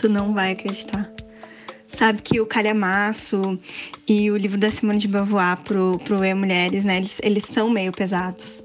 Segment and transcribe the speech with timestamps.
[0.00, 1.12] tu não vai acreditar.
[1.88, 3.58] Sabe que o calhamaço
[4.08, 6.98] e o livro da Simone de Beauvoir pro, pro E Mulheres, né?
[6.98, 8.62] Eles, eles são meio pesados.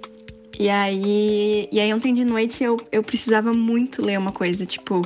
[0.57, 5.01] E aí, e aí ontem de noite eu, eu precisava muito ler uma coisa, tipo,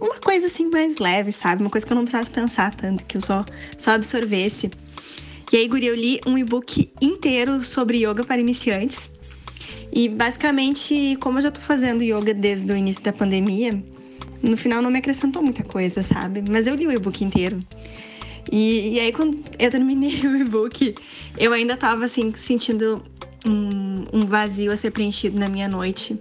[0.00, 1.62] uma coisa assim mais leve, sabe?
[1.62, 3.44] Uma coisa que eu não precisasse pensar tanto, que eu só,
[3.78, 4.70] só absorvesse.
[5.52, 9.08] E aí, Guri, eu li um e-book inteiro sobre yoga para iniciantes.
[9.92, 13.80] E basicamente, como eu já tô fazendo yoga desde o início da pandemia,
[14.42, 16.42] no final não me acrescentou muita coisa, sabe?
[16.48, 17.62] Mas eu li o e-book inteiro.
[18.50, 20.94] E, e aí, quando eu terminei o e-book,
[21.38, 23.02] eu ainda tava assim, sentindo
[23.48, 26.18] um, um vazio a ser preenchido na minha noite.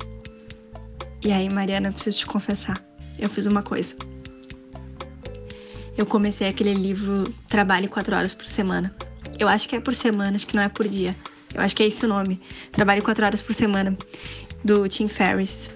[1.24, 2.84] E aí, Mariana, eu preciso te confessar.
[3.20, 3.96] Eu fiz uma coisa.
[5.98, 8.94] Eu comecei aquele livro Trabalhe quatro horas por semana.
[9.40, 11.16] Eu acho que é por semana, acho que não é por dia.
[11.54, 12.42] Eu acho que é esse o nome.
[12.72, 13.96] Trabalhe quatro horas por semana,
[14.64, 15.72] do Tim Ferriss.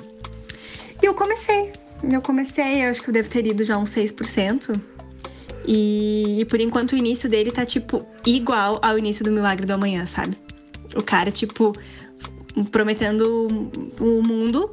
[1.01, 1.71] E eu comecei.
[2.03, 4.79] Eu comecei, eu acho que eu devo ter lido já uns 6%.
[5.65, 9.73] E, e por enquanto o início dele tá, tipo, igual ao início do Milagre do
[9.73, 10.37] Amanhã, sabe?
[10.95, 11.73] O cara, tipo,
[12.71, 13.47] prometendo
[13.99, 14.71] o mundo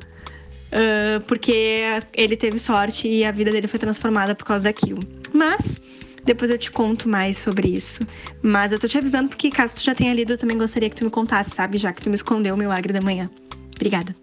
[0.75, 5.01] uh, porque ele teve sorte e a vida dele foi transformada por causa daquilo.
[5.33, 5.81] Mas
[6.25, 8.01] depois eu te conto mais sobre isso.
[8.43, 10.97] Mas eu tô te avisando porque caso tu já tenha lido, eu também gostaria que
[10.97, 11.77] tu me contasse, sabe?
[11.79, 13.29] Já que tu me escondeu o milagre da manhã.
[13.75, 14.15] Obrigada.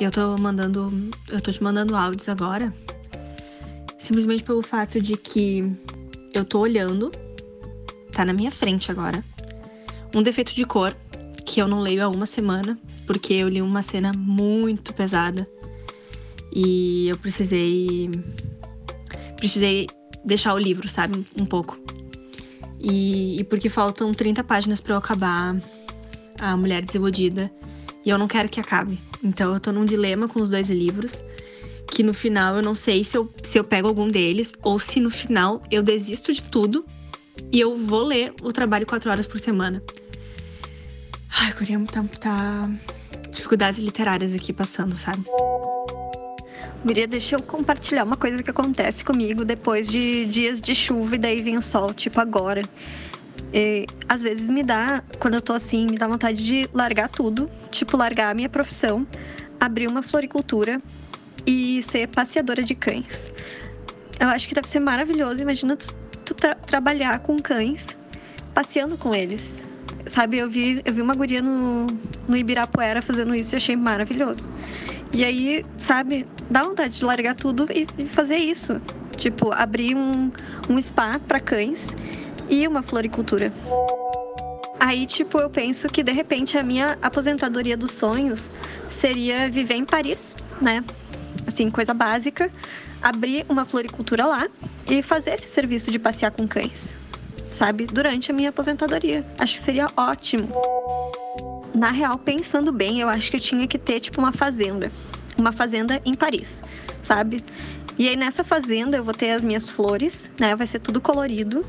[0.00, 0.86] Eu tô mandando.
[1.28, 2.74] Eu tô te mandando áudios agora.
[3.98, 5.62] Simplesmente pelo fato de que
[6.32, 7.10] eu tô olhando.
[8.12, 9.22] Tá na minha frente agora
[10.14, 10.94] um defeito de cor
[11.44, 15.48] que eu não leio há uma semana, porque eu li uma cena muito pesada
[16.52, 18.10] e eu precisei
[19.36, 19.86] precisei
[20.24, 21.78] deixar o livro, sabe, um pouco.
[22.78, 25.60] E, e porque faltam 30 páginas para eu acabar
[26.40, 27.50] a Mulher Desiludida
[28.04, 28.98] e eu não quero que acabe.
[29.22, 31.22] Então eu tô num dilema com os dois livros,
[31.86, 35.00] que no final eu não sei se eu, se eu pego algum deles ou se
[35.00, 36.84] no final eu desisto de tudo
[37.52, 39.82] e eu vou ler o trabalho quatro horas por semana.
[41.38, 42.70] Ai, Guria, tá, tá
[43.30, 45.24] dificuldades literárias aqui passando, sabe?
[46.84, 51.18] Guria, deixa eu compartilhar uma coisa que acontece comigo depois de dias de chuva e
[51.18, 52.62] daí vem o sol, tipo agora.
[53.52, 57.50] E, às vezes me dá, quando eu tô assim, me dá vontade de largar tudo,
[57.70, 59.06] tipo largar a minha profissão,
[59.58, 60.80] abrir uma floricultura
[61.46, 63.32] e ser passeadora de cães.
[64.18, 65.40] Eu acho que deve ser maravilhoso.
[65.40, 65.92] Imagina tu
[66.30, 67.88] muito tra trabalhar com cães,
[68.54, 69.64] passeando com eles.
[70.06, 71.86] Sabe, eu vi, eu vi uma guria no,
[72.26, 74.48] no Ibirapuera fazendo isso e achei maravilhoso.
[75.12, 78.80] E aí, sabe, dá vontade de largar tudo e, e fazer isso.
[79.16, 80.30] Tipo, abrir um,
[80.68, 81.94] um spa para cães
[82.50, 83.52] e uma floricultura.
[84.78, 88.50] Aí, tipo, eu penso que de repente a minha aposentadoria dos sonhos
[88.88, 90.82] seria viver em Paris, né?
[91.46, 92.50] Assim, coisa básica,
[93.00, 94.48] abrir uma floricultura lá
[94.88, 96.94] e fazer esse serviço de passear com cães,
[97.52, 97.86] sabe?
[97.86, 99.24] Durante a minha aposentadoria.
[99.38, 100.48] Acho que seria ótimo.
[101.74, 104.88] Na real, pensando bem, eu acho que eu tinha que ter, tipo, uma fazenda.
[105.38, 106.62] Uma fazenda em Paris,
[107.02, 107.44] sabe?
[107.98, 110.56] E aí nessa fazenda eu vou ter as minhas flores, né?
[110.56, 111.64] Vai ser tudo colorido.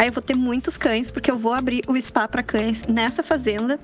[0.00, 3.22] Aí eu vou ter muitos cães, porque eu vou abrir o spa para cães nessa
[3.22, 3.78] fazenda.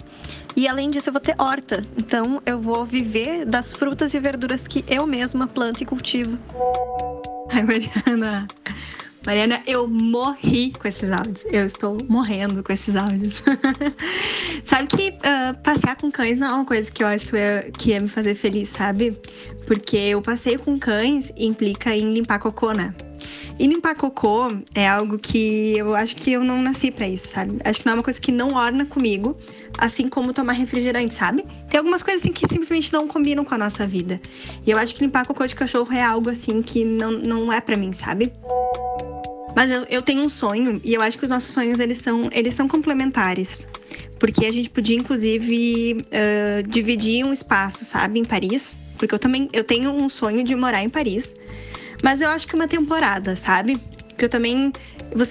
[0.56, 1.82] E além disso, eu vou ter horta.
[1.94, 6.38] Então eu vou viver das frutas e verduras que eu mesma planto e cultivo.
[7.52, 8.48] Ai, Mariana.
[9.26, 11.44] Mariana, eu morri com esses áudios.
[11.52, 13.42] Eu estou morrendo com esses áudios.
[14.64, 17.70] sabe que uh, passear com cães não é uma coisa que eu acho que ia,
[17.76, 19.20] que ia me fazer feliz, sabe?
[19.66, 22.94] Porque o passeio com cães implica em limpar cocô, né?
[23.58, 27.56] E limpar cocô é algo que eu acho que eu não nasci para isso, sabe?
[27.64, 29.34] Acho que não é uma coisa que não orna comigo,
[29.78, 31.44] assim como tomar refrigerante, sabe?
[31.70, 34.20] Tem algumas coisas assim que simplesmente não combinam com a nossa vida.
[34.66, 37.60] E eu acho que limpar cocô de cachorro é algo assim que não, não é
[37.60, 38.30] para mim, sabe?
[39.56, 42.24] Mas eu, eu tenho um sonho e eu acho que os nossos sonhos eles são,
[42.32, 43.66] eles são complementares.
[44.18, 48.76] Porque a gente podia, inclusive, uh, dividir um espaço, sabe, em Paris.
[48.98, 51.34] Porque eu também eu tenho um sonho de morar em Paris.
[52.02, 53.80] Mas eu acho que uma temporada, sabe?
[54.16, 54.72] Que eu também.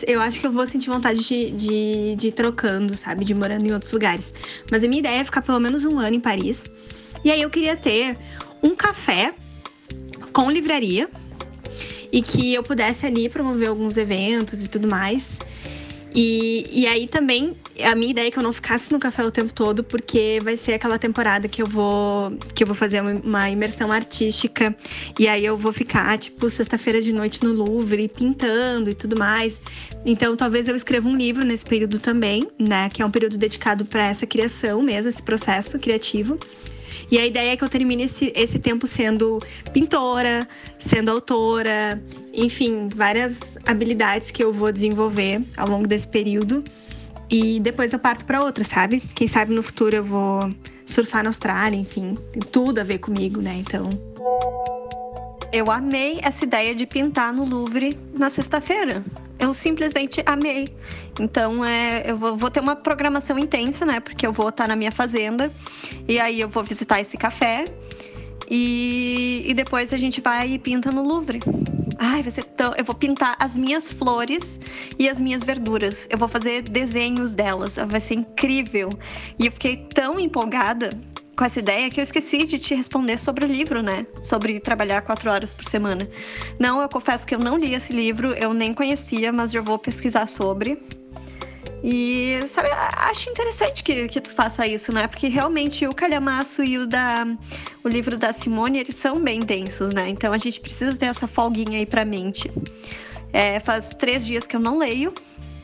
[0.08, 3.26] Eu acho que eu vou sentir vontade de, de, de ir trocando, sabe?
[3.26, 4.34] De morando em outros lugares.
[4.72, 6.70] Mas a minha ideia é ficar pelo menos um ano em Paris.
[7.24, 8.18] E aí eu queria ter
[8.64, 9.34] um café
[10.32, 11.10] com livraria
[12.12, 15.40] e que eu pudesse ali promover alguns eventos e tudo mais.
[16.14, 19.32] E, e aí também, a minha ideia é que eu não ficasse no café o
[19.32, 23.50] tempo todo, porque vai ser aquela temporada que eu vou que eu vou fazer uma
[23.50, 24.76] imersão artística.
[25.20, 29.60] E aí eu vou ficar, tipo, sexta-feira de noite no Louvre, pintando e tudo mais.
[30.06, 32.90] Então talvez eu escreva um livro nesse período também, né?
[32.90, 36.40] Que é um período dedicado para essa criação mesmo, esse processo criativo.
[37.10, 39.40] E a ideia é que eu termine esse, esse tempo sendo
[39.72, 40.48] pintora,
[40.80, 42.02] sendo autora,
[42.34, 46.64] enfim, várias habilidades que eu vou desenvolver ao longo desse período.
[47.30, 49.02] E depois eu parto para outra, sabe?
[49.14, 50.54] Quem sabe no futuro eu vou
[50.86, 53.56] surfar na Austrália, enfim, tem tudo a ver comigo, né?
[53.58, 53.90] Então.
[55.52, 59.04] Eu amei essa ideia de pintar no Louvre na sexta-feira.
[59.40, 60.68] Eu simplesmente amei.
[61.20, 64.00] Então, é, eu vou, vou, ter uma programação intensa, né?
[64.00, 65.52] Porque eu vou estar na minha fazenda
[66.08, 67.66] e aí eu vou visitar esse café
[68.50, 71.40] e, e depois a gente vai e pinta no Louvre.
[71.98, 72.74] Ai, vai ser tão.
[72.78, 74.60] Eu vou pintar as minhas flores
[75.00, 76.08] e as minhas verduras.
[76.10, 77.78] Eu vou fazer desenhos delas.
[77.88, 78.90] Vai ser incrível.
[79.40, 80.90] E eu fiquei tão empolgada
[81.36, 84.06] com essa ideia que eu esqueci de te responder sobre o livro, né?
[84.22, 86.10] Sobre trabalhar quatro horas por semana.
[86.60, 89.78] Não, eu confesso que eu não li esse livro, eu nem conhecia, mas já vou
[89.78, 90.82] pesquisar sobre.
[91.88, 95.06] E, sabe, acho interessante que, que tu faça isso, né?
[95.06, 97.28] Porque realmente o calhamaço e o da
[97.84, 100.10] o livro da Simone, eles são bem densos, né?
[100.10, 102.52] Então a gente precisa ter essa folguinha aí pra mente.
[103.32, 105.14] É, faz três dias que eu não leio,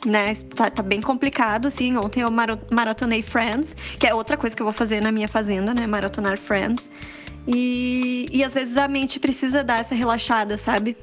[0.05, 0.35] né?
[0.55, 1.97] Tá, tá, bem complicado, assim.
[1.97, 2.29] Ontem eu
[2.69, 5.87] maratonei Friends, que é outra coisa que eu vou fazer na minha fazenda, né?
[5.87, 6.91] Maratonar Friends.
[7.47, 10.95] E, e às vezes a mente precisa dar essa relaxada, sabe?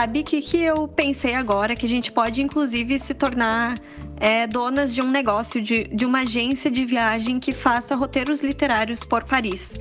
[0.00, 1.76] Sabe o que, que eu pensei agora?
[1.76, 3.74] Que a gente pode, inclusive, se tornar
[4.16, 9.04] é, donas de um negócio, de, de uma agência de viagem que faça roteiros literários
[9.04, 9.74] por Paris.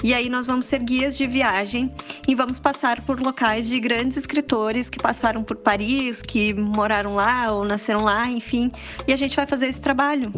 [0.00, 1.92] E aí nós vamos ser guias de viagem
[2.28, 7.50] e vamos passar por locais de grandes escritores que passaram por Paris, que moraram lá
[7.50, 8.70] ou nasceram lá, enfim.
[9.08, 10.32] E a gente vai fazer esse trabalho.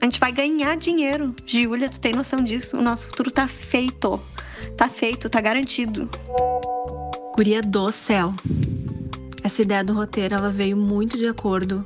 [0.00, 1.34] A gente vai ganhar dinheiro.
[1.44, 2.78] Giulia, tu tem noção disso?
[2.78, 4.18] O nosso futuro tá feito.
[4.78, 6.08] Tá feito, tá garantido.
[7.36, 8.34] Guria do céu.
[9.48, 11.82] Essa ideia do roteiro, ela veio muito de acordo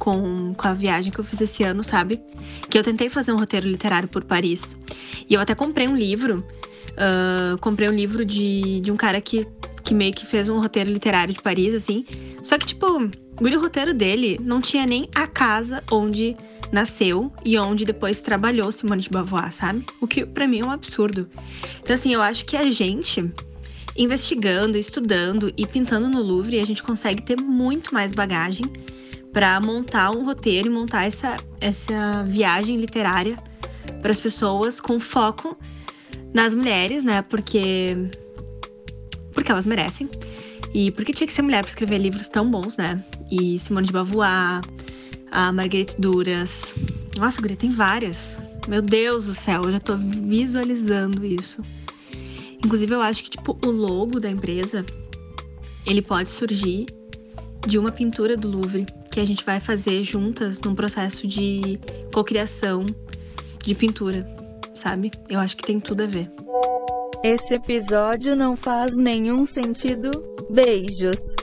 [0.00, 2.20] com, com a viagem que eu fiz esse ano, sabe?
[2.68, 4.76] Que eu tentei fazer um roteiro literário por Paris.
[5.30, 6.44] E eu até comprei um livro.
[6.94, 9.46] Uh, comprei um livro de, de um cara que,
[9.84, 12.04] que meio que fez um roteiro literário de Paris, assim.
[12.42, 16.36] Só que, tipo, o roteiro dele não tinha nem a casa onde
[16.72, 19.84] nasceu e onde depois trabalhou Simone de Beauvoir, sabe?
[20.00, 21.28] O que para mim é um absurdo.
[21.80, 23.32] Então, assim, eu acho que a gente
[23.98, 28.64] investigando, estudando e pintando no Louvre, a gente consegue ter muito mais bagagem
[29.32, 33.36] para montar um roteiro e montar essa, essa viagem literária
[34.00, 35.58] para as pessoas com foco
[36.32, 37.22] nas mulheres, né?
[37.22, 37.96] Porque
[39.32, 40.08] porque elas merecem.
[40.74, 43.02] E porque tinha que ser mulher para escrever livros tão bons, né?
[43.30, 44.60] E Simone de Beauvoir,
[45.30, 46.74] a Marguerite Duras.
[47.16, 48.36] Nossa, Guria, tem várias.
[48.66, 51.62] Meu Deus do céu, eu já tô visualizando isso.
[52.64, 54.84] Inclusive, eu acho que, tipo, o logo da empresa,
[55.86, 56.86] ele pode surgir
[57.66, 61.78] de uma pintura do Louvre que a gente vai fazer juntas num processo de
[62.12, 62.84] cocriação
[63.62, 64.26] de pintura,
[64.74, 65.10] sabe?
[65.28, 66.30] Eu acho que tem tudo a ver.
[67.24, 70.10] Esse episódio não faz nenhum sentido.
[70.50, 71.34] Beijos.